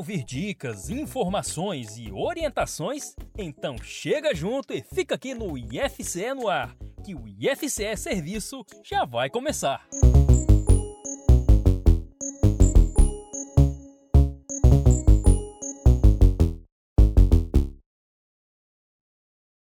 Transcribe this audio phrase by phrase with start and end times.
[0.00, 3.14] ouvir dicas, informações e orientações?
[3.36, 6.74] Então chega junto e fica aqui no IFCE no ar,
[7.04, 9.86] que o IFCE Serviço já vai começar.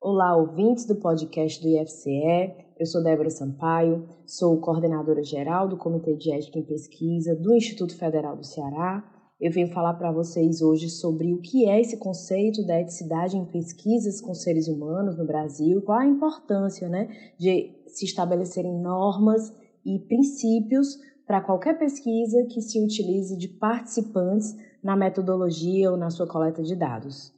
[0.00, 2.56] Olá, ouvintes do podcast do IFCE.
[2.76, 7.96] Eu sou Débora Sampaio, sou coordenadora geral do Comitê de Ética em Pesquisa do Instituto
[7.96, 12.64] Federal do Ceará eu venho falar para vocês hoje sobre o que é esse conceito
[12.64, 18.04] da eticidade em pesquisas com seres humanos no Brasil, qual a importância né, de se
[18.04, 19.52] estabelecerem normas
[19.84, 26.28] e princípios para qualquer pesquisa que se utilize de participantes na metodologia ou na sua
[26.28, 27.32] coleta de dados.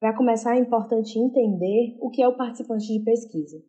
[0.00, 3.62] Para começar, é importante entender o que é o participante de pesquisa.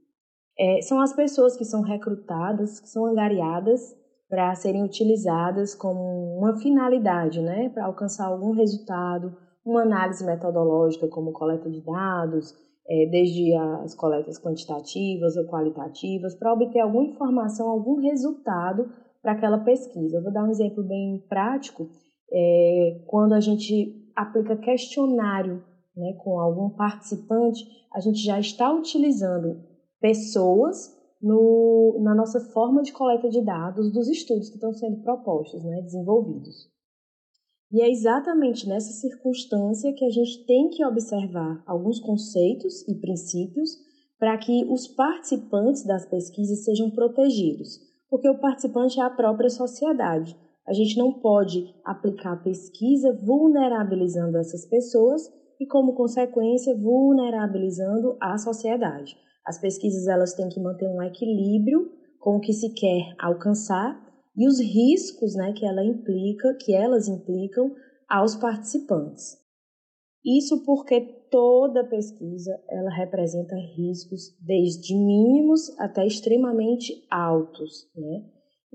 [0.58, 3.96] É, são as pessoas que são recrutadas, que são angariadas
[4.30, 11.32] para serem utilizadas como uma finalidade, né, para alcançar algum resultado, uma análise metodológica como
[11.32, 12.54] coleta de dados,
[12.88, 18.90] é, desde as coletas quantitativas ou qualitativas, para obter alguma informação, algum resultado
[19.22, 20.18] para aquela pesquisa.
[20.18, 21.88] Eu vou dar um exemplo bem prático,
[22.32, 25.64] é, quando a gente aplica questionário
[25.96, 29.62] né, com algum participante, a gente já está utilizando
[30.02, 30.92] pessoas
[31.24, 35.82] no, na nossa forma de coleta de dados dos estudos que estão sendo propostos, né,
[35.82, 36.70] desenvolvidos.
[37.72, 43.72] E é exatamente nessa circunstância que a gente tem que observar alguns conceitos e princípios
[44.20, 50.38] para que os participantes das pesquisas sejam protegidos, porque o participante é a própria sociedade.
[50.68, 55.22] A gente não pode aplicar pesquisa vulnerabilizando essas pessoas
[55.60, 59.18] e, como consequência, vulnerabilizando a sociedade.
[59.46, 64.02] As pesquisas elas têm que manter um equilíbrio com o que se quer alcançar
[64.36, 67.72] e os riscos, né, que ela implica, que elas implicam
[68.10, 69.38] aos participantes.
[70.26, 78.24] Isso porque toda pesquisa ela representa riscos desde mínimos até extremamente altos, né?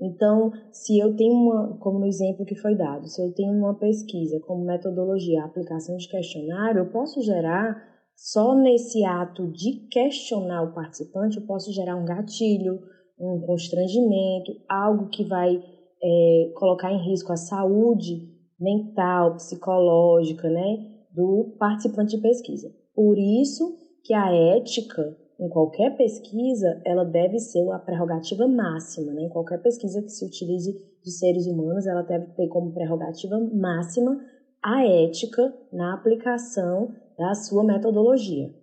[0.01, 3.77] Então, se eu tenho uma, como no exemplo que foi dado, se eu tenho uma
[3.77, 7.88] pesquisa como metodologia, aplicação de questionário, eu posso gerar
[8.21, 12.81] só nesse ato de questionar o participante eu posso gerar um gatilho,
[13.17, 18.27] um constrangimento, algo que vai é, colocar em risco a saúde
[18.59, 22.69] mental, psicológica, né, do participante de pesquisa.
[22.93, 29.23] Por isso que a ética em qualquer pesquisa, ela deve ser a prerrogativa máxima, né?
[29.23, 34.19] Em qualquer pesquisa que se utilize de seres humanos, ela deve ter como prerrogativa máxima
[34.63, 38.53] a ética na aplicação da sua metodologia.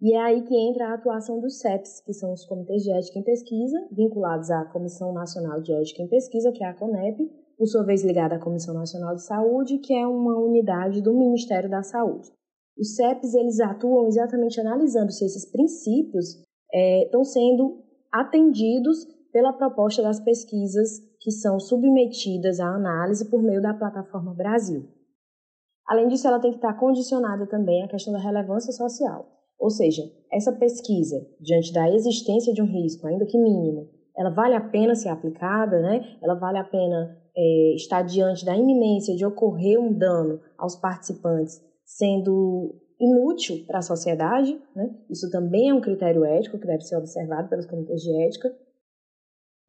[0.00, 3.18] E é aí que entra a atuação dos CEPs, que são os Comitês de Ética
[3.18, 7.66] em Pesquisa, vinculados à Comissão Nacional de Ética em Pesquisa, que é a CONEP, por
[7.66, 11.82] sua vez ligada à Comissão Nacional de Saúde, que é uma unidade do Ministério da
[11.82, 12.30] Saúde.
[12.78, 16.40] Os CEPs eles atuam exatamente analisando se esses princípios
[16.72, 23.60] é, estão sendo atendidos pela proposta das pesquisas que são submetidas à análise por meio
[23.60, 24.97] da plataforma Brasil.
[25.88, 29.26] Além disso, ela tem que estar condicionada também à questão da relevância social.
[29.58, 34.54] Ou seja, essa pesquisa, diante da existência de um risco, ainda que mínimo, ela vale
[34.54, 36.04] a pena ser aplicada, né?
[36.22, 41.60] ela vale a pena é, estar diante da iminência de ocorrer um dano aos participantes,
[41.84, 44.60] sendo inútil para a sociedade.
[44.76, 44.90] Né?
[45.08, 48.54] Isso também é um critério ético que deve ser observado pelos comitês de ética.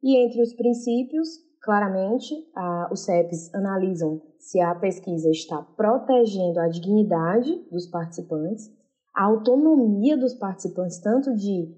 [0.02, 1.28] E entre os princípios,
[1.62, 8.70] claramente, a, os CEPs analisam se a pesquisa está protegendo a dignidade dos participantes,
[9.14, 11.74] a autonomia dos participantes, tanto de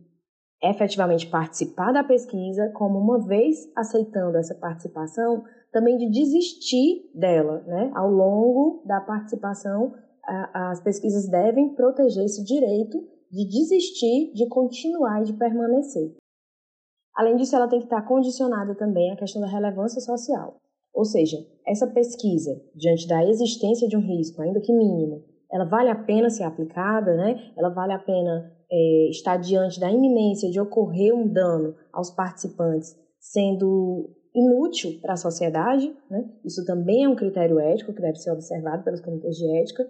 [0.62, 7.62] efetivamente participar da pesquisa, como uma vez aceitando essa participação, também de desistir dela.
[7.66, 7.90] Né?
[7.94, 9.92] Ao longo da participação,
[10.54, 12.96] as pesquisas devem proteger esse direito
[13.28, 16.14] de desistir, de continuar e de permanecer.
[17.14, 20.56] Além disso, ela tem que estar condicionada também à questão da relevância social.
[20.94, 25.90] Ou seja, essa pesquisa, diante da existência de um risco, ainda que mínimo, ela vale
[25.90, 27.52] a pena ser aplicada, né?
[27.56, 32.96] ela vale a pena é, estar diante da iminência de ocorrer um dano aos participantes,
[33.18, 35.94] sendo inútil para a sociedade.
[36.10, 36.24] Né?
[36.44, 39.86] Isso também é um critério ético que deve ser observado pelos comitês de ética.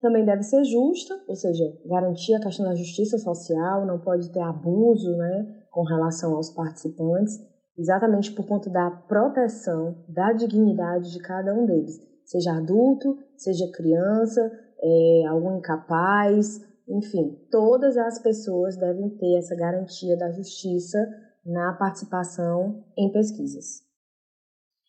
[0.00, 4.40] Também deve ser justa, ou seja, garantir a questão da justiça social, não pode ter
[4.40, 7.38] abuso né, com relação aos participantes
[7.78, 14.50] exatamente por conta da proteção da dignidade de cada um deles, seja adulto, seja criança,
[14.80, 20.98] é, algum incapaz, enfim, todas as pessoas devem ter essa garantia da justiça
[21.46, 23.86] na participação em pesquisas.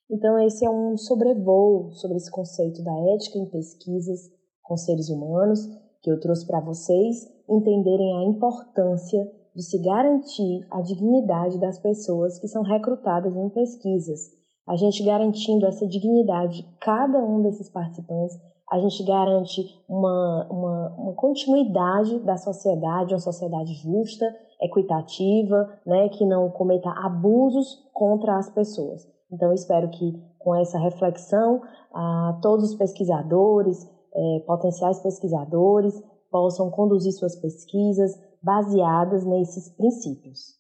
[0.10, 4.32] Então, esse é um sobrevoo sobre esse conceito da ética em pesquisas
[4.64, 5.60] com seres humanos
[6.02, 12.40] que eu trouxe para vocês entenderem a importância de se garantir a dignidade das pessoas
[12.40, 14.32] que são recrutadas em pesquisas.
[14.68, 18.38] A gente garantindo essa dignidade de cada um desses participantes,
[18.72, 24.26] a gente garante uma, uma, uma continuidade da sociedade, uma sociedade justa,
[24.62, 29.08] equitativa, né, que não cometa abusos contra as pessoas.
[29.32, 31.62] Então, espero que com essa reflexão,
[31.94, 36.02] ah, todos os pesquisadores, eh, potenciais pesquisadores,
[36.32, 40.59] possam conduzir suas pesquisas baseadas nesses princípios.